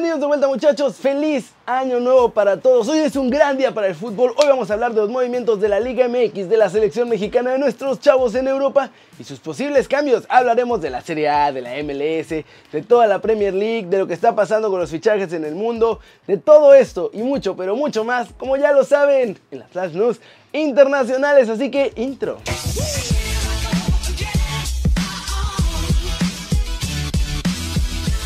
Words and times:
Bienvenidos 0.00 0.20
de 0.22 0.26
vuelta 0.28 0.48
muchachos, 0.48 0.96
feliz 0.96 1.52
año 1.66 2.00
nuevo 2.00 2.30
para 2.30 2.58
todos. 2.58 2.88
Hoy 2.88 3.00
es 3.00 3.16
un 3.16 3.28
gran 3.28 3.58
día 3.58 3.74
para 3.74 3.86
el 3.86 3.94
fútbol. 3.94 4.32
Hoy 4.38 4.46
vamos 4.48 4.70
a 4.70 4.72
hablar 4.72 4.94
de 4.94 5.02
los 5.02 5.10
movimientos 5.10 5.60
de 5.60 5.68
la 5.68 5.78
Liga 5.78 6.08
MX, 6.08 6.48
de 6.48 6.56
la 6.56 6.70
selección 6.70 7.06
mexicana, 7.06 7.50
de 7.50 7.58
nuestros 7.58 8.00
chavos 8.00 8.34
en 8.34 8.48
Europa 8.48 8.92
y 9.18 9.24
sus 9.24 9.40
posibles 9.40 9.88
cambios. 9.88 10.24
Hablaremos 10.30 10.80
de 10.80 10.88
la 10.88 11.02
Serie 11.02 11.28
A, 11.28 11.52
de 11.52 11.60
la 11.60 11.74
MLS, 11.82 12.30
de 12.30 12.82
toda 12.88 13.06
la 13.06 13.18
Premier 13.20 13.52
League, 13.52 13.88
de 13.88 13.98
lo 13.98 14.06
que 14.06 14.14
está 14.14 14.34
pasando 14.34 14.70
con 14.70 14.80
los 14.80 14.88
fichajes 14.88 15.34
en 15.34 15.44
el 15.44 15.54
mundo, 15.54 16.00
de 16.26 16.38
todo 16.38 16.72
esto 16.72 17.10
y 17.12 17.18
mucho, 17.18 17.54
pero 17.54 17.76
mucho 17.76 18.02
más, 18.02 18.28
como 18.38 18.56
ya 18.56 18.72
lo 18.72 18.84
saben, 18.84 19.38
en 19.50 19.58
las 19.58 19.68
Flash 19.68 19.92
News 19.92 20.18
internacionales. 20.54 21.50
Así 21.50 21.70
que 21.70 21.92
intro. 21.96 22.38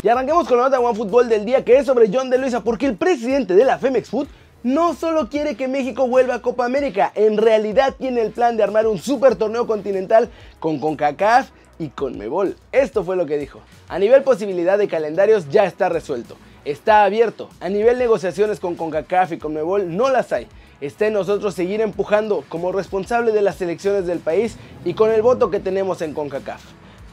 Y 0.05 0.07
arranquemos 0.07 0.47
con 0.47 0.57
la 0.57 0.69
nota 0.69 0.77
de 0.77 0.93
Fútbol 0.93 1.29
del 1.29 1.45
día 1.45 1.65
que 1.65 1.77
es 1.77 1.87
sobre 1.87 2.11
John 2.13 2.29
de 2.29 2.37
Luisa 2.37 2.63
porque 2.63 2.85
el 2.85 2.95
presidente 2.95 3.55
de 3.55 3.65
la 3.65 3.79
Femex 3.79 4.07
Food 4.07 4.27
no 4.61 4.93
solo 4.93 5.29
quiere 5.29 5.55
que 5.57 5.67
México 5.67 6.07
vuelva 6.07 6.35
a 6.35 6.41
Copa 6.43 6.63
América, 6.63 7.11
en 7.15 7.37
realidad 7.37 7.95
tiene 7.97 8.21
el 8.21 8.29
plan 8.29 8.55
de 8.55 8.61
armar 8.61 8.85
un 8.85 8.99
super 8.99 9.35
torneo 9.35 9.65
continental 9.65 10.29
con 10.59 10.77
CONCACAF 10.77 11.49
y 11.79 11.87
con 11.87 12.19
Mebol. 12.19 12.55
Esto 12.71 13.03
fue 13.03 13.15
lo 13.15 13.25
que 13.25 13.39
dijo. 13.39 13.61
A 13.87 13.97
nivel 13.97 14.21
posibilidad 14.21 14.77
de 14.77 14.87
calendarios 14.87 15.49
ya 15.49 15.65
está 15.65 15.89
resuelto. 15.89 16.37
Está 16.65 17.03
abierto. 17.03 17.49
A 17.59 17.69
nivel 17.69 17.97
negociaciones 17.97 18.59
con 18.59 18.75
CONCACAF 18.75 19.31
y 19.31 19.37
con 19.39 19.55
Mebol 19.55 19.97
no 19.97 20.11
las 20.11 20.31
hay. 20.31 20.45
Está 20.81 21.07
en 21.07 21.13
nosotros 21.13 21.55
seguir 21.55 21.81
empujando 21.81 22.43
como 22.47 22.71
responsable 22.71 23.31
de 23.31 23.41
las 23.41 23.59
elecciones 23.59 24.05
del 24.05 24.19
país 24.19 24.57
y 24.83 24.93
con 24.93 25.09
el 25.09 25.23
voto 25.23 25.49
que 25.49 25.59
tenemos 25.59 26.03
en 26.03 26.13
CONCACAF. 26.13 26.61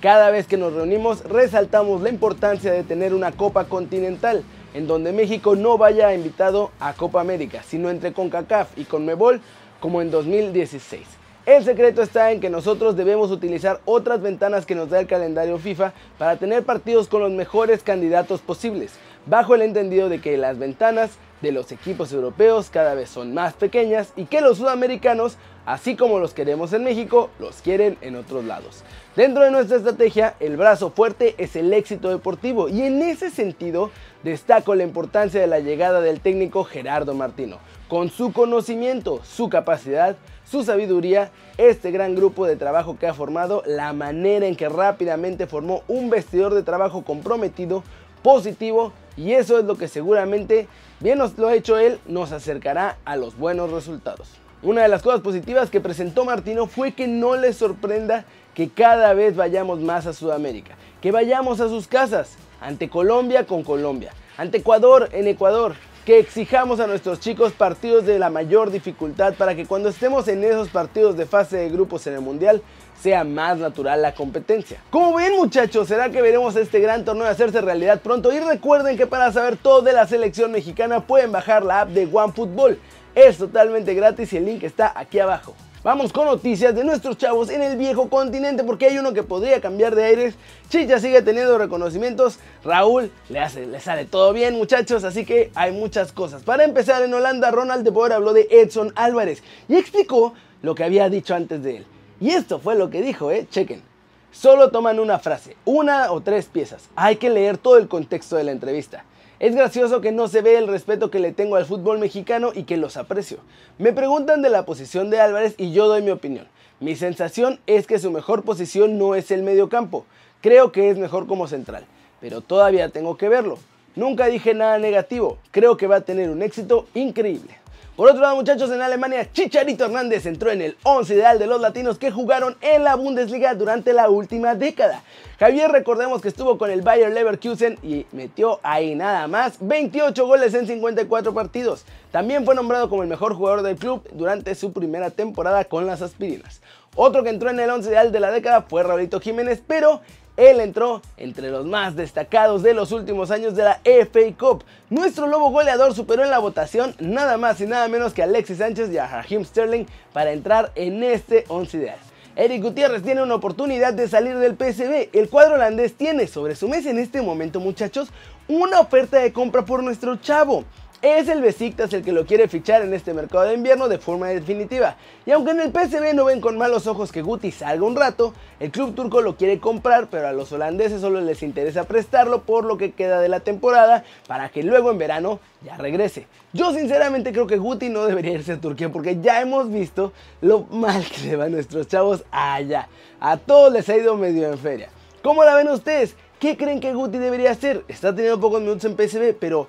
Cada 0.03 0.31
vez 0.31 0.49
que 0.49 0.57
nos 0.57 0.73
reunimos 0.73 1.23
resaltamos 1.23 2.03
la 2.03 2.09
importancia 2.09 2.73
de 2.73 2.83
tener 2.83 3.15
una 3.15 3.31
Copa 3.31 3.67
Continental, 3.67 4.43
en 4.75 4.89
donde 4.89 5.13
México 5.13 5.55
no 5.55 5.79
vaya 5.79 6.13
invitado 6.13 6.73
a 6.81 6.93
Copa 6.93 7.21
América, 7.21 7.63
sino 7.63 7.89
entre 7.89 8.13
CONCACAF 8.13 8.77
y 8.77 8.85
CONMEBOL 8.85 9.41
como 9.79 10.03
en 10.03 10.11
2016. 10.11 11.03
El 11.47 11.63
secreto 11.63 12.03
está 12.03 12.33
en 12.33 12.41
que 12.41 12.51
nosotros 12.51 12.97
debemos 12.97 13.31
utilizar 13.31 13.81
otras 13.85 14.21
ventanas 14.21 14.67
que 14.67 14.75
nos 14.75 14.91
da 14.91 14.99
el 14.99 15.07
calendario 15.07 15.57
FIFA 15.59 15.93
para 16.19 16.35
tener 16.35 16.65
partidos 16.65 17.07
con 17.07 17.21
los 17.21 17.31
mejores 17.31 17.85
candidatos 17.85 18.41
posibles, 18.41 18.95
bajo 19.27 19.55
el 19.55 19.63
entendido 19.63 20.09
de 20.09 20.21
que 20.21 20.37
las 20.37 20.59
ventanas 20.59 21.13
de 21.43 21.53
los 21.53 21.73
equipos 21.73 22.13
europeos 22.13 22.71
cada 22.71 22.95
vez 22.95 23.11
son 23.11 23.35
más 23.35 23.53
pequeñas 23.55 24.13
y 24.17 24.25
que 24.27 24.41
los 24.41 24.59
sudamericanos, 24.59 25.37
así 25.67 25.97
como 25.97 26.21
los 26.21 26.33
queremos 26.33 26.73
en 26.73 26.85
México, 26.85 27.31
los 27.39 27.61
quieren 27.61 27.99
en 28.01 28.17
otros 28.17 28.45
lados. 28.45 28.85
Dentro 29.17 29.43
de 29.43 29.51
nuestra 29.51 29.77
estrategia, 29.77 30.37
el 30.41 30.57
brazo 30.57 30.91
fuerte 30.91 31.35
es 31.37 31.57
el 31.57 31.73
éxito 31.73 32.09
deportivo 32.09 32.69
y 32.69 32.83
en 32.83 33.03
ese 33.03 33.29
sentido 33.29 33.91
destaco 34.23 34.75
la 34.75 34.85
importancia 34.85 35.41
de 35.41 35.49
la 35.49 35.59
llegada 35.59 36.01
del 36.01 36.21
técnico 36.21 36.65
Gerardo 36.65 37.13
Martino. 37.13 37.59
Con 37.89 38.09
su 38.09 38.33
conocimiento, 38.33 39.21
su 39.25 39.51
capacidad, 39.51 40.17
su 40.45 40.65
sabiduría, 40.65 41.31
este 41.59 41.91
gran 41.91 42.15
grupo 42.15 42.47
de 42.47 42.57
trabajo 42.57 42.97
que 42.99 43.07
ha 43.07 43.15
formado, 43.15 43.63
la 43.67 43.93
manera 43.93 44.47
en 44.47 44.57
que 44.57 44.69
rápidamente 44.69 45.47
formó 45.47 45.83
un 45.89 46.09
vestidor 46.09 46.55
de 46.55 46.63
trabajo 46.63 47.03
comprometido, 47.03 47.83
positivo 48.23 48.93
y 49.17 49.33
eso 49.33 49.59
es 49.59 49.65
lo 49.65 49.77
que 49.77 49.89
seguramente, 49.89 50.69
bien 51.01 51.19
nos 51.19 51.37
lo 51.39 51.49
ha 51.49 51.55
hecho 51.55 51.79
él, 51.79 51.99
nos 52.07 52.33
acercará 52.33 52.99
a 53.05 53.17
los 53.17 53.37
buenos 53.37 53.71
resultados. 53.71 54.31
Una 54.63 54.83
de 54.83 54.89
las 54.89 55.03
cosas 55.03 55.21
positivas 55.21 55.71
que 55.71 55.81
presentó 55.81 56.25
Martino 56.25 56.67
fue 56.67 56.93
que 56.93 57.09
no 57.09 57.37
le 57.37 57.53
sorprenda 57.53 58.25
que 58.55 58.69
cada 58.69 59.13
vez 59.15 59.35
vayamos 59.35 59.81
más 59.81 60.07
a 60.07 60.13
Sudamérica, 60.13 60.77
que 61.01 61.11
vayamos 61.11 61.61
a 61.61 61.69
sus 61.69 61.89
casas, 61.89 62.37
ante 62.61 62.89
Colombia 62.89 63.47
con 63.47 63.65
Colombia, 63.65 64.13
ante 64.37 64.59
Ecuador 64.59 65.09
en 65.13 65.27
Ecuador, 65.27 65.75
que 66.05 66.19
exijamos 66.19 66.81
a 66.81 66.87
nuestros 66.87 67.21
chicos 67.21 67.53
partidos 67.53 68.07
de 68.07 68.19
la 68.19 68.31
mayor 68.31 68.71
dificultad 68.71 69.35
para 69.35 69.55
que 69.55 69.67
cuando 69.67 69.89
estemos 69.89 70.27
en 70.29 70.43
esos 70.43 70.69
partidos 70.69 71.17
de 71.17 71.27
fase 71.27 71.57
de 71.59 71.69
grupos 71.69 72.07
en 72.07 72.15
el 72.15 72.21
Mundial 72.21 72.63
sea 73.03 73.25
más 73.25 73.59
natural 73.59 74.01
la 74.01 74.15
competencia. 74.15 74.79
Como 74.91 75.15
ven 75.15 75.37
muchachos, 75.37 75.89
será 75.89 76.11
que 76.11 76.23
veremos 76.23 76.55
este 76.55 76.79
gran 76.79 77.05
torneo 77.05 77.27
hacerse 77.27 77.61
realidad 77.61 78.01
pronto 78.01 78.33
y 78.33 78.39
recuerden 78.39 78.97
que 78.97 79.09
para 79.09 79.33
saber 79.33 79.57
todo 79.57 79.83
de 79.83 79.93
la 79.93 80.07
selección 80.07 80.53
mexicana 80.53 81.05
pueden 81.05 81.33
bajar 81.33 81.65
la 81.65 81.81
app 81.81 81.89
de 81.89 82.09
OneFootball. 82.11 82.79
Es 83.15 83.39
totalmente 83.39 83.95
gratis 83.95 84.33
y 84.33 84.37
el 84.37 84.47
link 84.47 84.63
está 84.63 84.93
aquí 84.95 85.19
abajo. 85.19 85.55
Vamos 85.83 86.13
con 86.13 86.27
noticias 86.27 86.77
de 86.77 86.85
nuestros 86.85 87.19
chavos 87.19 87.51
en 87.51 87.61
el 87.61 87.77
viejo 87.77 88.09
continente 88.09 88.63
porque 88.63 88.87
hay 88.87 88.99
uno 88.99 89.13
que 89.13 89.25
podría 89.25 89.61
cambiar 89.61 89.97
de 89.97 90.05
aires. 90.05 90.35
Chicha 90.69 91.01
sigue 91.01 91.23
teniendo 91.23 91.59
reconocimientos. 91.59 92.39
Raúl 92.63 93.11
le, 93.29 93.41
hace, 93.41 93.67
le 93.67 93.81
sale 93.81 94.05
todo 94.05 94.33
bien 94.33 94.55
muchachos, 94.55 95.03
así 95.03 95.25
que 95.25 95.51
hay 95.57 95.73
muchas 95.73 96.13
cosas. 96.13 96.45
Para 96.45 96.63
empezar 96.63 97.03
en 97.03 97.13
Holanda, 97.13 97.51
Ronald 97.51 97.83
de 97.83 97.91
Boer 97.91 98.13
habló 98.13 98.33
de 98.33 98.47
Edson 98.49 98.93
Álvarez 98.95 99.43
y 99.69 99.75
explicó 99.75 100.35
lo 100.63 100.77
que 100.77 100.85
había 100.85 101.09
dicho 101.09 101.35
antes 101.35 101.65
de 101.65 101.79
él. 101.79 101.87
Y 102.23 102.31
esto 102.31 102.61
fue 102.61 102.77
lo 102.77 102.89
que 102.89 103.03
dijo, 103.03 103.33
¿eh? 103.33 103.49
Chequen. 103.51 103.83
Solo 104.31 104.71
toman 104.71 105.01
una 105.01 105.19
frase, 105.19 105.57
una 105.65 106.13
o 106.13 106.21
tres 106.21 106.47
piezas. 106.47 106.89
Hay 106.95 107.17
que 107.17 107.29
leer 107.29 107.59
todo 107.59 107.79
el 107.79 107.89
contexto 107.89 108.37
de 108.37 108.45
la 108.45 108.53
entrevista. 108.53 109.05
Es 109.41 109.57
gracioso 109.57 110.01
que 110.01 110.13
no 110.13 110.29
se 110.29 110.41
ve 110.41 110.57
el 110.57 110.69
respeto 110.69 111.11
que 111.11 111.19
le 111.19 111.33
tengo 111.33 111.57
al 111.57 111.67
fútbol 111.67 111.99
mexicano 111.99 112.53
y 112.55 112.63
que 112.63 112.77
los 112.77 112.97
aprecio. 112.97 113.39
Me 113.77 113.93
preguntan 113.93 114.41
de 114.41 114.51
la 114.51 114.65
posición 114.65 115.11
de 115.11 115.21
Álvarez 115.21 115.57
y 115.59 115.73
yo 115.73 115.89
doy 115.89 116.01
mi 116.01 116.13
opinión. 116.13 116.47
Mi 116.79 116.95
sensación 116.95 117.59
es 117.67 117.89
que 117.89 117.99
su 117.99 118.13
mejor 118.13 118.45
posición 118.45 118.99
no 118.99 119.17
es 119.17 119.33
el 119.33 119.43
medio 119.43 119.69
campo. 119.69 120.07
Creo 120.43 120.71
que 120.71 120.91
es 120.91 120.99
mejor 120.99 121.27
como 121.27 121.49
central, 121.49 121.87
pero 122.21 122.41
todavía 122.41 122.91
tengo 122.91 123.17
que 123.17 123.29
verlo. 123.29 123.59
Nunca 123.97 124.27
dije 124.27 124.55
nada 124.55 124.79
negativo. 124.79 125.39
Creo 125.51 125.77
que 125.77 125.89
va 125.89 125.97
a 125.97 126.01
tener 126.03 126.31
un 126.31 126.43
éxito 126.43 126.87
increíble. 126.95 127.62
Por 127.97 128.09
otro 128.09 128.23
lado, 128.23 128.37
muchachos, 128.37 128.71
en 128.71 128.81
Alemania, 128.81 129.31
Chicharito 129.31 129.85
Hernández 129.85 130.25
entró 130.25 130.51
en 130.51 130.63
el 130.63 130.79
11 130.83 131.13
ideal 131.13 131.39
de 131.39 131.47
los 131.47 131.61
latinos 131.61 131.99
que 131.99 132.11
jugaron 132.11 132.57
en 132.63 132.85
la 132.85 132.95
Bundesliga 132.95 133.55
durante 133.55 133.93
la 133.93 134.09
última 134.09 134.55
década. 134.55 135.03
Javier, 135.39 135.71
recordemos 135.71 136.23
que 136.23 136.29
estuvo 136.29 136.57
con 136.57 136.71
el 136.71 136.81
Bayer 136.81 137.13
Leverkusen 137.13 137.79
y 137.83 138.07
metió 138.13 138.61
ahí 138.63 138.95
nada 138.95 139.29
más 139.29 139.59
28 139.61 140.27
goles 140.27 140.55
en 140.55 140.67
54 140.67 141.35
partidos. 141.35 141.85
También 142.11 142.47
fue 142.47 142.55
nombrado 142.55 142.89
como 142.89 143.03
el 143.03 143.11
mejor 143.11 143.35
jugador 143.35 143.61
del 143.61 143.77
club 143.77 144.03
durante 144.15 144.55
su 144.55 144.73
primera 144.73 145.11
temporada 145.11 145.67
con 145.67 145.87
las 145.87 146.01
aspirinas. 146.01 146.63
Otro 146.95 147.23
que 147.23 147.31
entró 147.31 147.49
en 147.49 147.59
el 147.59 147.71
11 147.71 147.89
ideal 147.89 148.13
de 148.13 148.21
la 148.21 148.31
década 148.31 148.67
fue 148.69 148.83
Raulito 148.83 149.19
Jiménez, 149.19 149.63
pero 149.67 150.03
él 150.37 150.61
entró 150.61 151.01
entre 151.17 151.51
los 151.51 151.65
más 151.65 151.97
destacados 151.97 152.63
de 152.63 152.75
los 152.75 152.93
últimos 152.93 153.31
años 153.31 153.55
de 153.55 153.65
la 153.65 153.81
FA 153.83 154.37
Cup. 154.39 154.65
Nuestro 154.91 155.27
lobo 155.27 155.51
goleador 155.51 155.95
superó 155.95 156.23
en 156.23 156.31
la 156.31 156.39
votación 156.39 156.95
nada 156.99 157.39
más 157.39 157.61
y 157.63 157.67
nada 157.67 157.89
menos 157.89 158.13
que 158.13 158.21
a 158.21 158.27
Alexis 158.27 158.59
Sánchez 158.59 158.91
y 158.91 158.99
a 158.99 159.07
Raheem 159.07 159.45
Sterling 159.45 159.87
para 160.13 160.33
entrar 160.33 160.71
en 160.75 161.03
este 161.03 161.47
11 161.49 161.79
ideal. 161.79 161.99
Eric 162.37 162.63
Gutiérrez 162.63 163.03
tiene 163.03 163.23
una 163.23 163.35
oportunidad 163.35 163.95
de 163.95 164.09
salir 164.09 164.37
del 164.39 164.57
PSV. 164.57 165.11
El 165.13 165.29
cuadro 165.31 165.55
holandés 165.55 165.95
tiene 165.95 166.27
sobre 166.27 166.57
su 166.57 166.69
mesa 166.69 166.91
en 166.91 166.99
este 166.99 167.21
momento, 167.23 167.61
muchachos, 167.61 168.09
una 168.49 168.81
oferta 168.81 169.19
de 169.19 169.33
compra 169.33 169.65
por 169.65 169.83
nuestro 169.83 170.17
chavo. 170.17 170.65
Es 171.03 171.27
el 171.27 171.41
Besiktas 171.41 171.93
el 171.95 172.05
que 172.05 172.13
lo 172.13 172.27
quiere 172.27 172.47
fichar 172.47 172.83
en 172.83 172.95
este 172.95 173.13
mercado 173.13 173.47
de 173.47 173.55
invierno 173.55 173.89
de 173.89 173.99
forma 173.99 174.29
definitiva. 174.29 174.95
Y 175.27 175.33
aunque 175.33 175.51
en 175.51 175.59
el 175.59 175.73
PSV 175.73 176.15
no 176.15 176.27
ven 176.27 176.41
con 176.41 176.57
malos 176.57 176.87
ojos 176.87 177.11
que 177.11 177.23
Guti 177.23 177.51
salga 177.51 177.85
un 177.85 177.97
rato, 177.97 178.35
el 178.61 178.71
club 178.71 178.95
turco 178.95 179.21
lo 179.21 179.35
quiere 179.35 179.59
comprar, 179.59 180.07
pero 180.09 180.29
a 180.29 180.33
los 180.33 180.53
holandeses 180.53 181.01
solo 181.01 181.21
les 181.21 181.43
interesa 181.43 181.83
prestarlo 181.89 182.43
por 182.43 182.65
lo 182.65 182.79
que 182.79 182.93
queda 182.93 183.21
de 183.21 183.29
la 183.29 183.41
temporada 183.41 184.05
para 184.29 184.51
que 184.51 184.63
luego 184.63 184.93
en 184.93 184.99
verano 184.99 185.41
ya 185.65 185.77
regrese. 185.77 186.29
Yo 186.53 186.73
sinceramente 186.73 187.33
creo 187.33 187.49
que 187.49 187.57
Guti 187.57 187.89
no 187.89 188.05
debería 188.05 188.35
irse 188.35 188.53
a 188.53 188.61
Turquía 188.61 188.93
porque 188.93 189.21
ya 189.21 189.41
hemos 189.41 189.73
visto 189.73 190.13
lo 190.41 190.67
mal 190.71 191.05
que 191.05 191.19
se 191.19 191.35
van 191.35 191.51
nuestros 191.51 191.89
chavos 191.89 192.23
allá. 192.31 192.87
A 193.19 193.39
todos 193.39 193.73
les 193.73 193.89
ha 193.89 193.97
ido 193.97 194.17
medio 194.17 194.47
en 194.47 194.57
feria. 194.57 194.89
¿Cómo 195.21 195.43
la 195.43 195.57
ven 195.57 195.67
ustedes? 195.67 196.15
¿Qué 196.39 196.57
creen 196.57 196.79
que 196.79 196.95
Guti 196.95 197.19
debería 197.19 197.51
hacer? 197.51 197.85
Está 197.89 198.15
teniendo 198.15 198.39
pocos 198.39 198.61
minutos 198.61 198.85
en 198.85 198.97
PSV, 198.97 199.35
pero 199.41 199.67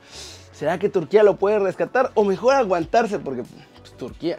¿Será 0.54 0.78
que 0.78 0.88
Turquía 0.88 1.24
lo 1.24 1.36
puede 1.36 1.60
rescatar 1.60 2.12
o 2.14 2.24
mejor 2.24 2.54
aguantarse? 2.56 3.20
Porque 3.20 3.44
pues, 3.44 3.98
Turquía. 3.98 4.38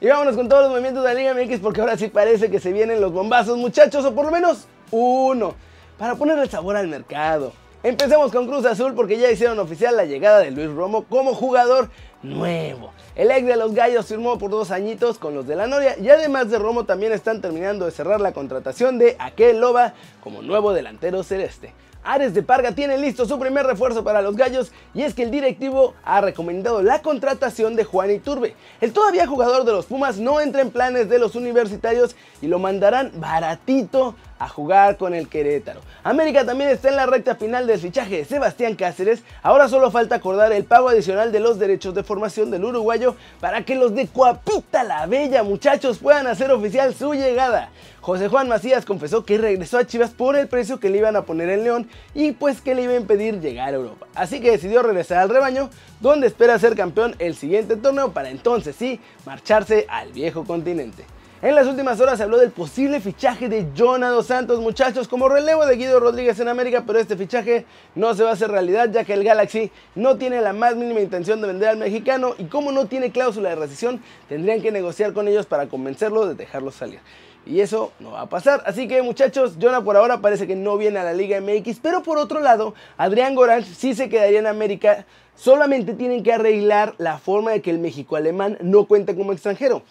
Y 0.00 0.08
vámonos 0.08 0.36
con 0.36 0.48
todos 0.48 0.64
los 0.64 0.70
movimientos 0.70 1.02
de 1.02 1.14
la 1.14 1.18
Liga 1.18 1.34
MX 1.34 1.60
porque 1.60 1.80
ahora 1.80 1.96
sí 1.96 2.08
parece 2.08 2.50
que 2.50 2.60
se 2.60 2.72
vienen 2.72 3.00
los 3.00 3.12
bombazos, 3.12 3.56
muchachos, 3.56 4.04
o 4.04 4.14
por 4.14 4.26
lo 4.26 4.30
menos 4.30 4.66
uno, 4.90 5.54
para 5.98 6.16
ponerle 6.16 6.46
sabor 6.48 6.76
al 6.76 6.88
mercado. 6.88 7.52
Empecemos 7.82 8.30
con 8.30 8.46
Cruz 8.46 8.66
Azul 8.66 8.94
porque 8.94 9.18
ya 9.18 9.30
hicieron 9.30 9.58
oficial 9.58 9.96
la 9.96 10.04
llegada 10.04 10.40
de 10.40 10.50
Luis 10.50 10.70
Romo 10.70 11.04
como 11.04 11.34
jugador 11.34 11.90
nuevo. 12.24 12.92
El 13.14 13.30
ex 13.30 13.46
de 13.46 13.56
los 13.56 13.74
Gallos 13.74 14.06
firmó 14.06 14.38
por 14.38 14.50
dos 14.50 14.70
añitos 14.70 15.18
con 15.18 15.34
los 15.34 15.46
de 15.46 15.54
la 15.54 15.66
Noria 15.66 15.96
y 15.98 16.08
además 16.08 16.50
de 16.50 16.58
Romo 16.58 16.84
también 16.84 17.12
están 17.12 17.40
terminando 17.40 17.84
de 17.84 17.92
cerrar 17.92 18.20
la 18.20 18.32
contratación 18.32 18.98
de 18.98 19.16
Aquel 19.18 19.60
Loba 19.60 19.94
como 20.20 20.42
nuevo 20.42 20.72
delantero 20.72 21.22
celeste. 21.22 21.72
Ares 22.06 22.34
de 22.34 22.42
Parga 22.42 22.72
tiene 22.72 22.98
listo 22.98 23.24
su 23.24 23.38
primer 23.38 23.64
refuerzo 23.64 24.04
para 24.04 24.20
los 24.20 24.36
Gallos 24.36 24.72
y 24.92 25.02
es 25.02 25.14
que 25.14 25.22
el 25.22 25.30
directivo 25.30 25.94
ha 26.04 26.20
recomendado 26.20 26.82
la 26.82 27.00
contratación 27.00 27.76
de 27.76 27.84
Juan 27.84 28.10
Iturbe. 28.10 28.54
El 28.82 28.92
todavía 28.92 29.26
jugador 29.26 29.64
de 29.64 29.72
los 29.72 29.86
Pumas 29.86 30.18
no 30.18 30.38
entra 30.38 30.60
en 30.60 30.70
planes 30.70 31.08
de 31.08 31.18
los 31.18 31.34
universitarios 31.34 32.14
y 32.42 32.48
lo 32.48 32.58
mandarán 32.58 33.10
baratito 33.14 34.16
a 34.44 34.48
jugar 34.48 34.98
con 34.98 35.14
el 35.14 35.28
Querétaro. 35.28 35.80
América 36.02 36.44
también 36.44 36.68
está 36.68 36.90
en 36.90 36.96
la 36.96 37.06
recta 37.06 37.34
final 37.34 37.66
del 37.66 37.80
fichaje 37.80 38.18
de 38.18 38.24
Sebastián 38.26 38.74
Cáceres, 38.74 39.22
ahora 39.42 39.68
solo 39.68 39.90
falta 39.90 40.16
acordar 40.16 40.52
el 40.52 40.64
pago 40.64 40.90
adicional 40.90 41.32
de 41.32 41.40
los 41.40 41.58
derechos 41.58 41.94
de 41.94 42.02
formación 42.02 42.50
del 42.50 42.64
uruguayo 42.64 43.16
para 43.40 43.64
que 43.64 43.74
los 43.74 43.94
de 43.94 44.06
Coapita 44.06 44.84
la 44.84 45.06
Bella 45.06 45.42
muchachos 45.42 45.98
puedan 45.98 46.26
hacer 46.26 46.50
oficial 46.52 46.94
su 46.94 47.14
llegada. 47.14 47.70
José 48.02 48.28
Juan 48.28 48.48
Macías 48.48 48.84
confesó 48.84 49.24
que 49.24 49.38
regresó 49.38 49.78
a 49.78 49.86
Chivas 49.86 50.10
por 50.10 50.36
el 50.36 50.46
precio 50.46 50.78
que 50.78 50.90
le 50.90 50.98
iban 50.98 51.16
a 51.16 51.22
poner 51.22 51.48
en 51.48 51.64
León 51.64 51.88
y 52.12 52.32
pues 52.32 52.60
que 52.60 52.74
le 52.74 52.82
iba 52.82 52.92
a 52.92 52.96
impedir 52.96 53.40
llegar 53.40 53.68
a 53.72 53.76
Europa. 53.76 54.06
Así 54.14 54.42
que 54.42 54.50
decidió 54.50 54.82
regresar 54.82 55.18
al 55.18 55.30
rebaño, 55.30 55.70
donde 56.00 56.26
espera 56.26 56.58
ser 56.58 56.76
campeón 56.76 57.16
el 57.18 57.34
siguiente 57.34 57.76
torneo 57.76 58.12
para 58.12 58.28
entonces 58.28 58.76
sí 58.76 59.00
marcharse 59.24 59.86
al 59.88 60.12
viejo 60.12 60.44
continente. 60.44 61.06
En 61.44 61.54
las 61.54 61.66
últimas 61.66 62.00
horas 62.00 62.16
se 62.16 62.22
habló 62.22 62.38
del 62.38 62.52
posible 62.52 63.00
fichaje 63.00 63.50
de 63.50 63.66
Jonado 63.76 64.22
Santos, 64.22 64.60
muchachos, 64.60 65.08
como 65.08 65.28
relevo 65.28 65.66
de 65.66 65.76
Guido 65.76 66.00
Rodríguez 66.00 66.40
en 66.40 66.48
América, 66.48 66.84
pero 66.86 66.98
este 66.98 67.18
fichaje 67.18 67.66
no 67.94 68.14
se 68.14 68.22
va 68.22 68.30
a 68.30 68.32
hacer 68.32 68.50
realidad 68.50 68.88
ya 68.90 69.04
que 69.04 69.12
el 69.12 69.22
Galaxy 69.22 69.70
no 69.94 70.16
tiene 70.16 70.40
la 70.40 70.54
más 70.54 70.74
mínima 70.74 71.02
intención 71.02 71.42
de 71.42 71.48
vender 71.48 71.68
al 71.68 71.76
mexicano 71.76 72.34
y 72.38 72.44
como 72.44 72.72
no 72.72 72.86
tiene 72.86 73.10
cláusula 73.10 73.50
de 73.50 73.56
rescisión, 73.56 74.02
tendrían 74.26 74.62
que 74.62 74.72
negociar 74.72 75.12
con 75.12 75.28
ellos 75.28 75.44
para 75.44 75.66
convencerlo 75.68 76.26
de 76.26 76.34
dejarlo 76.34 76.70
salir. 76.70 77.00
Y 77.44 77.60
eso 77.60 77.92
no 78.00 78.12
va 78.12 78.22
a 78.22 78.26
pasar. 78.30 78.62
Así 78.64 78.88
que 78.88 79.02
muchachos, 79.02 79.58
Jonah 79.60 79.82
por 79.82 79.98
ahora 79.98 80.22
parece 80.22 80.46
que 80.46 80.56
no 80.56 80.78
viene 80.78 80.98
a 81.00 81.04
la 81.04 81.12
Liga 81.12 81.38
MX. 81.42 81.78
Pero 81.82 82.02
por 82.02 82.16
otro 82.16 82.40
lado, 82.40 82.72
Adrián 82.96 83.34
Goranch 83.34 83.66
sí 83.66 83.94
se 83.94 84.08
quedaría 84.08 84.38
en 84.38 84.46
América. 84.46 85.04
Solamente 85.34 85.92
tienen 85.92 86.22
que 86.22 86.32
arreglar 86.32 86.94
la 86.96 87.18
forma 87.18 87.50
de 87.50 87.60
que 87.60 87.70
el 87.70 87.80
México 87.80 88.16
alemán 88.16 88.56
no 88.62 88.86
cuente 88.86 89.14
como 89.14 89.32
extranjero 89.32 89.82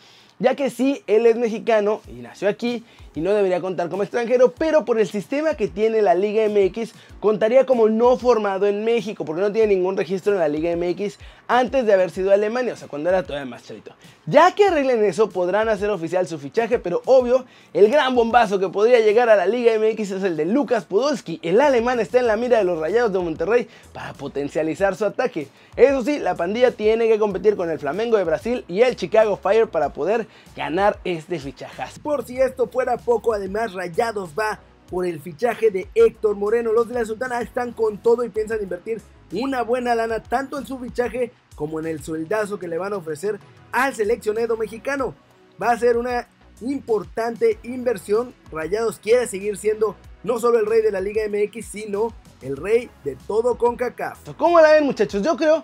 ya 0.43 0.55
que 0.55 0.69
sí, 0.69 1.01
él 1.07 1.25
es 1.25 1.37
mexicano 1.37 2.01
y 2.09 2.21
nació 2.21 2.49
aquí 2.49 2.83
y 3.15 3.21
no 3.21 3.33
debería 3.33 3.61
contar 3.61 3.89
como 3.89 4.03
extranjero, 4.03 4.53
pero 4.53 4.85
por 4.85 4.99
el 4.99 5.07
sistema 5.07 5.55
que 5.55 5.67
tiene 5.67 6.01
la 6.01 6.15
Liga 6.15 6.43
MX 6.47 6.93
contaría 7.19 7.65
como 7.65 7.89
no 7.89 8.17
formado 8.17 8.67
en 8.67 8.83
México, 8.83 9.25
porque 9.25 9.41
no 9.41 9.51
tiene 9.51 9.75
ningún 9.75 9.97
registro 9.97 10.33
en 10.33 10.39
la 10.39 10.47
Liga 10.47 10.75
MX 10.75 11.17
antes 11.47 11.85
de 11.85 11.93
haber 11.93 12.09
sido 12.09 12.31
Alemania, 12.31 12.73
o 12.73 12.77
sea, 12.77 12.87
cuando 12.87 13.09
era 13.09 13.23
todavía 13.23 13.49
más 13.49 13.63
chavito. 13.63 13.93
Ya 14.25 14.55
que 14.55 14.65
arreglen 14.65 15.03
eso, 15.03 15.29
podrán 15.29 15.67
hacer 15.69 15.89
oficial 15.89 16.25
su 16.27 16.39
fichaje, 16.39 16.79
pero 16.79 17.01
obvio, 17.05 17.45
el 17.73 17.89
gran 17.89 18.15
bombazo 18.15 18.59
que 18.59 18.69
podría 18.69 18.99
llegar 19.01 19.29
a 19.29 19.35
la 19.35 19.45
Liga 19.45 19.73
MX 19.77 20.11
es 20.11 20.23
el 20.23 20.37
de 20.37 20.45
Lucas 20.45 20.85
Podolski. 20.85 21.39
El 21.43 21.59
alemán 21.59 21.99
está 21.99 22.19
en 22.19 22.27
la 22.27 22.37
mira 22.37 22.57
de 22.57 22.63
los 22.63 22.79
Rayados 22.79 23.11
de 23.11 23.19
Monterrey 23.19 23.67
para 23.91 24.13
potencializar 24.13 24.95
su 24.95 25.05
ataque. 25.05 25.47
Eso 25.75 26.03
sí, 26.03 26.19
la 26.19 26.35
pandilla 26.35 26.71
tiene 26.71 27.07
que 27.07 27.19
competir 27.19 27.55
con 27.55 27.69
el 27.69 27.79
Flamengo 27.79 28.17
de 28.17 28.23
Brasil 28.23 28.63
y 28.67 28.81
el 28.81 28.95
Chicago 28.95 29.37
Fire 29.37 29.67
para 29.67 29.89
poder 29.89 30.27
ganar 30.55 30.99
este 31.03 31.39
fichajazo. 31.39 31.99
Por 32.01 32.25
si 32.25 32.39
esto 32.39 32.67
fuera 32.67 32.97
poco, 33.03 33.33
además 33.33 33.73
Rayados 33.73 34.31
va 34.37 34.59
por 34.89 35.05
el 35.05 35.19
fichaje 35.19 35.71
de 35.71 35.87
Héctor 35.95 36.35
Moreno. 36.35 36.71
Los 36.73 36.87
de 36.87 36.95
la 36.95 37.05
Sultana 37.05 37.41
están 37.41 37.71
con 37.71 37.97
todo 37.97 38.23
y 38.23 38.29
piensan 38.29 38.61
invertir 38.61 39.01
una 39.31 39.63
buena 39.63 39.95
lana 39.95 40.21
tanto 40.21 40.59
en 40.59 40.67
su 40.67 40.77
fichaje 40.77 41.31
como 41.55 41.79
en 41.79 41.87
el 41.87 42.03
sueldazo 42.03 42.59
que 42.59 42.67
le 42.67 42.77
van 42.77 42.93
a 42.93 42.97
ofrecer 42.97 43.39
al 43.71 43.93
seleccionado 43.93 44.57
mexicano. 44.57 45.15
Va 45.61 45.71
a 45.71 45.79
ser 45.79 45.97
una 45.97 46.27
importante 46.61 47.59
inversión. 47.63 48.33
Rayados 48.51 48.99
quiere 48.99 49.27
seguir 49.27 49.57
siendo 49.57 49.95
no 50.23 50.39
solo 50.39 50.59
el 50.59 50.65
rey 50.65 50.81
de 50.81 50.91
la 50.91 51.01
Liga 51.01 51.23
MX, 51.27 51.65
sino 51.65 52.13
el 52.41 52.57
rey 52.57 52.89
de 53.03 53.15
todo 53.27 53.57
CONCACAF. 53.57 54.35
¿Cómo 54.37 54.59
la 54.59 54.73
ven 54.73 54.85
muchachos? 54.85 55.21
Yo 55.21 55.35
creo 55.35 55.63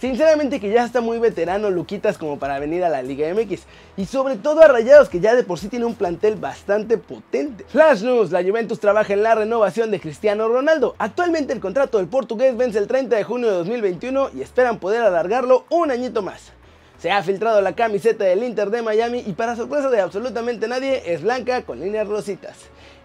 Sinceramente 0.00 0.60
que 0.60 0.70
ya 0.70 0.84
está 0.84 1.00
muy 1.00 1.18
veterano 1.18 1.70
Luquitas 1.70 2.18
como 2.18 2.38
para 2.38 2.60
venir 2.60 2.84
a 2.84 2.88
la 2.88 3.02
Liga 3.02 3.32
MX. 3.34 3.62
Y 3.96 4.06
sobre 4.06 4.36
todo 4.36 4.62
a 4.62 4.68
Rayados 4.68 5.08
que 5.08 5.18
ya 5.18 5.34
de 5.34 5.42
por 5.42 5.58
sí 5.58 5.68
tiene 5.68 5.86
un 5.86 5.94
plantel 5.94 6.36
bastante 6.36 6.98
potente. 6.98 7.64
Flash 7.68 8.02
News, 8.02 8.30
la 8.30 8.44
Juventus 8.44 8.78
trabaja 8.78 9.12
en 9.12 9.24
la 9.24 9.34
renovación 9.34 9.90
de 9.90 9.98
Cristiano 9.98 10.48
Ronaldo. 10.48 10.94
Actualmente 10.98 11.52
el 11.52 11.60
contrato 11.60 11.98
del 11.98 12.06
portugués 12.06 12.56
vence 12.56 12.78
el 12.78 12.86
30 12.86 13.16
de 13.16 13.24
junio 13.24 13.48
de 13.48 13.56
2021 13.56 14.30
y 14.36 14.42
esperan 14.42 14.78
poder 14.78 15.02
alargarlo 15.02 15.64
un 15.70 15.90
añito 15.90 16.22
más. 16.22 16.52
Se 16.98 17.12
ha 17.12 17.22
filtrado 17.22 17.60
la 17.60 17.76
camiseta 17.76 18.24
del 18.24 18.42
Inter 18.42 18.70
de 18.70 18.82
Miami 18.82 19.22
y 19.24 19.32
para 19.32 19.54
sorpresa 19.54 19.88
de 19.88 20.00
absolutamente 20.00 20.66
nadie 20.66 21.02
es 21.06 21.22
blanca 21.22 21.62
con 21.62 21.78
líneas 21.78 22.08
rositas. 22.08 22.56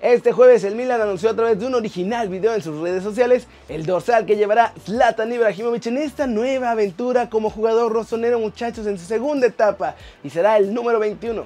Este 0.03 0.33
jueves 0.33 0.65
el 0.65 0.75
Milan 0.75 0.99
anunció 0.99 1.29
a 1.29 1.33
través 1.33 1.57
de 1.57 1.65
un 1.65 1.75
original 1.75 2.27
video 2.27 2.53
en 2.53 2.61
sus 2.61 2.77
redes 2.81 3.03
sociales 3.03 3.47
el 3.69 3.85
dorsal 3.85 4.25
que 4.25 4.35
llevará 4.35 4.73
Zlatan 4.83 5.31
Ibrahimovic 5.31 5.85
en 5.85 5.97
esta 5.97 6.27
nueva 6.27 6.71
aventura 6.71 7.29
como 7.29 7.49
jugador 7.49 7.93
rosonero 7.93 8.37
muchachos 8.37 8.85
en 8.85 8.99
su 8.99 9.05
segunda 9.05 9.47
etapa 9.47 9.95
y 10.21 10.29
será 10.29 10.57
el 10.57 10.73
número 10.73 10.99
21. 10.99 11.45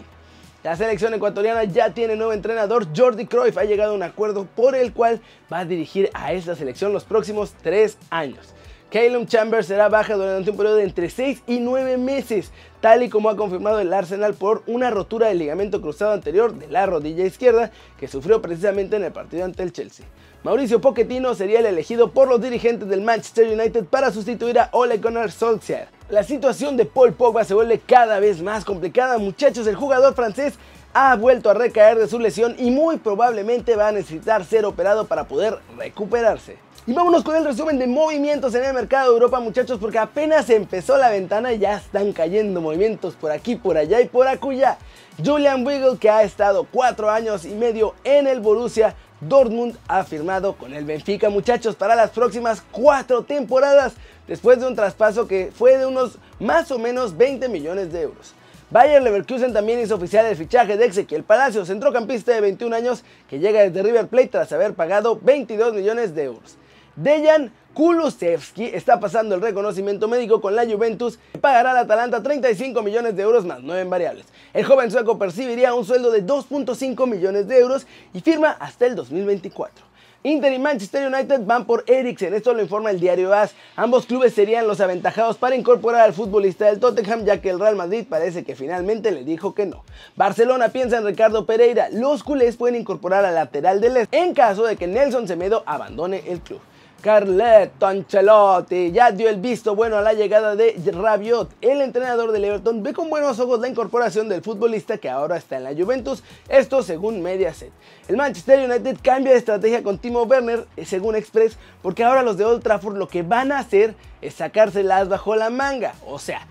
La 0.63 0.75
selección 0.75 1.13
ecuatoriana 1.13 1.65
ya 1.65 1.91
tiene 1.91 2.15
nuevo 2.15 2.33
entrenador, 2.33 2.87
Jordi 2.97 3.27
Cruyff 3.27 3.59
ha 3.59 3.63
llegado 3.63 3.91
a 3.91 3.95
un 3.95 4.01
acuerdo 4.01 4.47
por 4.55 4.73
el 4.73 4.91
cual 4.91 5.21
va 5.53 5.59
a 5.59 5.65
dirigir 5.65 6.09
a 6.15 6.33
esta 6.33 6.55
selección 6.55 6.91
los 6.91 7.03
próximos 7.03 7.53
tres 7.61 7.99
años. 8.09 8.55
Calum 8.89 9.25
Chambers 9.25 9.67
será 9.67 9.89
baja 9.89 10.15
durante 10.15 10.49
un 10.49 10.55
periodo 10.55 10.77
de 10.77 10.83
entre 10.83 11.09
6 11.09 11.43
y 11.45 11.59
9 11.59 11.97
meses, 11.97 12.51
tal 12.79 13.03
y 13.03 13.09
como 13.09 13.29
ha 13.29 13.35
confirmado 13.35 13.81
el 13.81 13.91
Arsenal 13.91 14.33
por 14.33 14.63
una 14.65 14.89
rotura 14.89 15.27
del 15.27 15.39
ligamento 15.39 15.81
cruzado 15.81 16.13
anterior 16.13 16.53
de 16.53 16.67
la 16.67 16.85
rodilla 16.85 17.25
izquierda 17.25 17.71
que 17.99 18.07
sufrió 18.07 18.41
precisamente 18.41 18.95
en 18.95 19.03
el 19.03 19.11
partido 19.11 19.43
ante 19.43 19.61
el 19.63 19.73
Chelsea. 19.73 20.05
Mauricio 20.45 20.79
Pochettino 20.79 21.35
sería 21.35 21.59
el 21.59 21.65
elegido 21.65 22.11
por 22.11 22.29
los 22.29 22.39
dirigentes 22.39 22.87
del 22.87 23.01
Manchester 23.01 23.49
United 23.49 23.83
para 23.83 24.09
sustituir 24.09 24.57
a 24.57 24.69
Ole 24.71 24.99
Gunnar 24.99 25.31
Solskjaer. 25.31 25.89
La 26.09 26.23
situación 26.23 26.77
de 26.77 26.85
Paul 26.85 27.11
Pogba 27.11 27.43
se 27.43 27.55
vuelve 27.55 27.79
cada 27.79 28.21
vez 28.21 28.41
más 28.41 28.63
complicada, 28.63 29.17
muchachos, 29.17 29.67
el 29.67 29.75
jugador 29.75 30.13
francés 30.13 30.53
ha 30.93 31.13
vuelto 31.17 31.49
a 31.49 31.53
recaer 31.53 31.97
de 31.97 32.07
su 32.07 32.19
lesión 32.19 32.55
y 32.57 32.71
muy 32.71 32.95
probablemente 32.95 33.75
va 33.75 33.89
a 33.89 33.91
necesitar 33.91 34.45
ser 34.45 34.63
operado 34.63 35.07
para 35.07 35.27
poder 35.27 35.57
recuperarse. 35.77 36.66
Y 36.89 36.93
vámonos 36.93 37.25
con 37.25 37.35
el 37.35 37.43
resumen 37.43 37.77
de 37.79 37.85
movimientos 37.85 38.55
en 38.55 38.63
el 38.63 38.73
mercado 38.73 39.09
de 39.09 39.15
Europa, 39.15 39.41
muchachos, 39.41 39.77
porque 39.77 39.97
apenas 39.97 40.49
empezó 40.49 40.95
la 40.95 41.09
ventana 41.09 41.51
y 41.51 41.59
ya 41.59 41.75
están 41.75 42.13
cayendo 42.13 42.61
movimientos 42.61 43.15
por 43.15 43.29
aquí, 43.29 43.57
por 43.57 43.77
allá 43.77 43.99
y 43.99 44.07
por 44.07 44.25
acuya. 44.25 44.77
Julian 45.21 45.67
Wiggle, 45.67 45.97
que 45.97 46.09
ha 46.09 46.23
estado 46.23 46.65
cuatro 46.71 47.09
años 47.09 47.43
y 47.43 47.55
medio 47.55 47.93
en 48.05 48.25
el 48.25 48.39
Borussia 48.39 48.95
Dortmund, 49.19 49.75
ha 49.89 50.05
firmado 50.05 50.55
con 50.55 50.73
el 50.73 50.85
Benfica, 50.85 51.29
muchachos, 51.29 51.75
para 51.75 51.93
las 51.93 52.11
próximas 52.11 52.63
cuatro 52.71 53.25
temporadas, 53.25 53.95
después 54.25 54.57
de 54.61 54.67
un 54.67 54.75
traspaso 54.75 55.27
que 55.27 55.51
fue 55.53 55.77
de 55.77 55.87
unos 55.87 56.19
más 56.39 56.71
o 56.71 56.79
menos 56.79 57.17
20 57.17 57.49
millones 57.49 57.91
de 57.91 58.03
euros. 58.03 58.33
Bayer 58.69 59.03
Leverkusen 59.03 59.51
también 59.51 59.81
hizo 59.81 59.95
oficial 59.95 60.25
el 60.25 60.37
fichaje 60.37 60.77
de 60.77 60.85
Ezequiel 60.85 61.25
Palacio, 61.25 61.65
centrocampista 61.65 62.31
de 62.31 62.39
21 62.39 62.73
años 62.73 63.03
que 63.29 63.39
llega 63.39 63.59
desde 63.59 63.83
River 63.83 64.07
Plate 64.07 64.29
tras 64.29 64.53
haber 64.53 64.73
pagado 64.73 65.19
22 65.21 65.73
millones 65.73 66.15
de 66.15 66.23
euros. 66.23 66.57
Dejan 66.97 67.51
Kulusevski 67.75 68.65
está 68.73 68.99
pasando 68.99 69.35
el 69.35 69.41
reconocimiento 69.41 70.07
médico 70.07 70.41
con 70.41 70.55
la 70.55 70.65
Juventus 70.65 71.19
y 71.35 71.37
pagará 71.37 71.69
al 71.69 71.77
Atalanta 71.77 72.23
35 72.23 72.81
millones 72.81 73.15
de 73.15 73.21
euros 73.21 73.45
más 73.45 73.59
9 73.61 73.83
variables. 73.83 74.25
El 74.51 74.65
joven 74.65 74.89
sueco 74.89 75.19
percibiría 75.19 75.75
un 75.75 75.85
sueldo 75.85 76.09
de 76.09 76.25
2.5 76.25 77.07
millones 77.07 77.47
de 77.47 77.59
euros 77.59 77.85
y 78.15 78.21
firma 78.21 78.49
hasta 78.59 78.87
el 78.87 78.95
2024. 78.95 79.85
Inter 80.23 80.51
y 80.51 80.57
Manchester 80.57 81.05
United 81.05 81.41
van 81.45 81.65
por 81.65 81.83
Eriksen, 81.85 82.33
esto 82.33 82.51
lo 82.55 82.63
informa 82.63 82.89
el 82.89 82.99
diario 82.99 83.31
AS. 83.31 83.53
Ambos 83.75 84.07
clubes 84.07 84.33
serían 84.33 84.67
los 84.67 84.81
aventajados 84.81 85.37
para 85.37 85.55
incorporar 85.55 86.01
al 86.01 86.13
futbolista 86.13 86.65
del 86.65 86.79
Tottenham, 86.79 87.25
ya 87.25 87.41
que 87.41 87.51
el 87.51 87.59
Real 87.59 87.75
Madrid 87.75 88.07
parece 88.09 88.43
que 88.43 88.55
finalmente 88.55 89.11
le 89.11 89.23
dijo 89.23 89.53
que 89.53 89.67
no. 89.67 89.83
Barcelona 90.15 90.69
piensa 90.69 90.97
en 90.97 91.05
Ricardo 91.05 91.45
Pereira, 91.45 91.89
los 91.91 92.23
culés 92.23 92.57
pueden 92.57 92.81
incorporar 92.81 93.23
al 93.23 93.35
lateral 93.35 93.81
del 93.81 93.97
Este 93.97 94.17
en 94.17 94.33
caso 94.33 94.65
de 94.65 94.77
que 94.77 94.87
Nelson 94.87 95.27
Semedo 95.27 95.61
abandone 95.67 96.23
el 96.25 96.39
club. 96.39 96.59
Carletto 97.07 97.87
Ancelotti 97.87 98.91
ya 98.91 99.11
dio 99.13 99.29
el 99.29 99.37
visto 99.37 99.77
bueno 99.77 99.95
a 99.95 100.01
la 100.01 100.11
llegada 100.11 100.57
de 100.57 100.75
Rabiot. 100.91 101.49
El 101.61 101.79
entrenador 101.79 102.33
del 102.33 102.43
Everton 102.43 102.83
ve 102.83 102.91
con 102.91 103.09
buenos 103.09 103.39
ojos 103.39 103.61
la 103.61 103.69
incorporación 103.69 104.27
del 104.27 104.41
futbolista 104.41 104.97
que 104.97 105.09
ahora 105.09 105.37
está 105.37 105.55
en 105.55 105.63
la 105.63 105.73
Juventus, 105.73 106.21
esto 106.49 106.83
según 106.83 107.21
Mediaset. 107.21 107.71
El 108.09 108.17
Manchester 108.17 108.69
United 108.69 108.97
cambia 109.01 109.31
de 109.31 109.37
estrategia 109.37 109.83
con 109.83 109.99
Timo 109.99 110.23
Werner, 110.23 110.67
eh, 110.75 110.83
según 110.83 111.15
Express, 111.15 111.57
porque 111.81 112.03
ahora 112.03 112.23
los 112.23 112.35
de 112.35 112.43
Old 112.43 112.61
Trafford 112.61 112.97
lo 112.97 113.07
que 113.07 113.23
van 113.23 113.53
a 113.53 113.59
hacer 113.59 113.95
es 114.21 114.33
sacárselas 114.33 115.07
bajo 115.07 115.33
la 115.37 115.49
manga, 115.49 115.95
o 116.05 116.19
sea, 116.19 116.45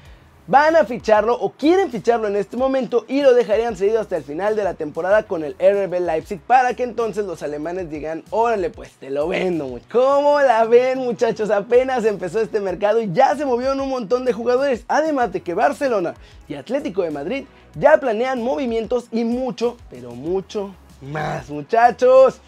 van 0.46 0.76
a 0.76 0.84
ficharlo 0.84 1.34
o 1.34 1.50
quieren 1.50 1.90
ficharlo 1.90 2.28
en 2.28 2.36
este 2.36 2.56
momento 2.56 3.04
y 3.08 3.22
lo 3.22 3.34
dejarían 3.34 3.76
cedido 3.76 4.00
hasta 4.00 4.16
el 4.16 4.22
final 4.22 4.54
de 4.54 4.64
la 4.64 4.74
temporada 4.74 5.24
con 5.24 5.42
el 5.44 5.54
RB 5.54 6.00
Leipzig 6.00 6.40
para 6.40 6.74
que 6.74 6.84
entonces 6.84 7.24
los 7.24 7.42
alemanes 7.42 7.90
digan, 7.90 8.22
órale 8.30 8.70
pues 8.70 8.92
te 8.92 9.10
lo 9.10 9.28
vendo. 9.28 9.78
¿Cómo 9.90 10.40
la 10.40 10.64
ven 10.64 10.98
muchachos? 10.98 11.50
Apenas 11.50 12.04
empezó 12.04 12.40
este 12.40 12.60
mercado 12.60 13.00
y 13.00 13.12
ya 13.12 13.34
se 13.36 13.44
movieron 13.44 13.80
un 13.80 13.88
montón 13.88 14.24
de 14.24 14.32
jugadores. 14.32 14.84
Además 14.88 15.32
de 15.32 15.40
que 15.40 15.54
Barcelona 15.54 16.14
y 16.48 16.54
Atlético 16.54 17.02
de 17.02 17.10
Madrid 17.10 17.44
ya 17.74 17.98
planean 17.98 18.42
movimientos 18.42 19.06
y 19.10 19.24
mucho, 19.24 19.76
pero 19.90 20.12
mucho 20.12 20.74
más 21.00 21.50
muchachos. 21.50 22.40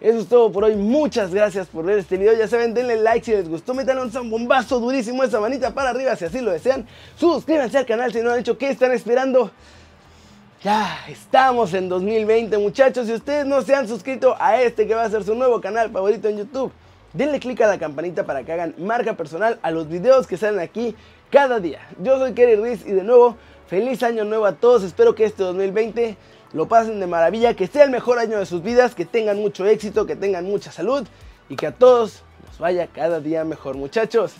Eso 0.00 0.18
es 0.18 0.28
todo 0.28 0.50
por 0.50 0.64
hoy. 0.64 0.76
Muchas 0.76 1.34
gracias 1.34 1.66
por 1.66 1.84
ver 1.84 1.98
este 1.98 2.16
video. 2.16 2.32
Ya 2.32 2.48
saben, 2.48 2.72
denle 2.72 2.96
like 2.96 3.24
si 3.24 3.32
les 3.32 3.48
gustó. 3.48 3.74
Métanle 3.74 4.02
un 4.02 4.30
bombazo 4.30 4.80
durísimo 4.80 5.22
esa 5.22 5.40
manita 5.40 5.74
para 5.74 5.90
arriba 5.90 6.16
si 6.16 6.24
así 6.24 6.40
lo 6.40 6.50
desean. 6.50 6.86
Suscríbanse 7.16 7.76
al 7.76 7.86
canal 7.86 8.12
si 8.12 8.20
no 8.22 8.30
han 8.30 8.40
hecho. 8.40 8.56
¿Qué 8.56 8.70
están 8.70 8.92
esperando? 8.92 9.50
Ya 10.62 11.06
estamos 11.08 11.72
en 11.72 11.88
2020 11.88 12.58
muchachos, 12.58 13.06
si 13.06 13.14
ustedes 13.14 13.46
no 13.46 13.62
se 13.62 13.74
han 13.74 13.88
suscrito 13.88 14.36
a 14.38 14.60
este 14.60 14.86
que 14.86 14.94
va 14.94 15.04
a 15.04 15.10
ser 15.10 15.24
su 15.24 15.34
nuevo 15.34 15.58
canal 15.58 15.90
favorito 15.90 16.28
en 16.28 16.36
YouTube, 16.36 16.70
denle 17.14 17.40
click 17.40 17.62
a 17.62 17.66
la 17.66 17.78
campanita 17.78 18.26
para 18.26 18.44
que 18.44 18.52
hagan 18.52 18.74
marca 18.76 19.16
personal 19.16 19.58
a 19.62 19.70
los 19.70 19.88
videos 19.88 20.26
que 20.26 20.36
salen 20.36 20.60
aquí 20.60 20.94
cada 21.30 21.60
día. 21.60 21.80
Yo 22.02 22.18
soy 22.18 22.34
Kerry 22.34 22.56
Ruiz 22.56 22.84
y 22.86 22.92
de 22.92 23.02
nuevo, 23.02 23.38
feliz 23.68 24.02
año 24.02 24.26
nuevo 24.26 24.44
a 24.44 24.52
todos, 24.52 24.82
espero 24.82 25.14
que 25.14 25.24
este 25.24 25.42
2020 25.42 26.18
lo 26.52 26.68
pasen 26.68 27.00
de 27.00 27.06
maravilla, 27.06 27.54
que 27.54 27.66
sea 27.66 27.84
el 27.84 27.90
mejor 27.90 28.18
año 28.18 28.38
de 28.38 28.46
sus 28.46 28.62
vidas, 28.62 28.94
que 28.94 29.04
tengan 29.04 29.38
mucho 29.38 29.66
éxito, 29.66 30.06
que 30.06 30.16
tengan 30.16 30.44
mucha 30.44 30.72
salud 30.72 31.06
y 31.48 31.56
que 31.56 31.66
a 31.66 31.72
todos 31.72 32.22
nos 32.46 32.58
vaya 32.58 32.86
cada 32.88 33.20
día 33.20 33.44
mejor 33.44 33.76
muchachos. 33.76 34.34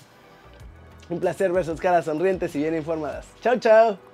Un 1.09 1.21
placer 1.21 1.53
ver 1.53 1.65
sus 1.65 1.81
caras 1.81 2.05
sonrientes 2.05 2.55
y 2.55 2.59
bien 2.59 2.77
informadas. 2.77 3.27
Chao, 3.41 3.59
chao. 3.59 4.10